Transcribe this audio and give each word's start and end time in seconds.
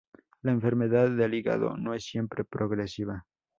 La 0.41 0.51
enfermedad 0.51 1.11
del 1.11 1.35
hígado 1.35 1.77
no 1.77 1.93
es 1.93 2.03
siempre 2.03 2.43
progresiva. 2.43 3.27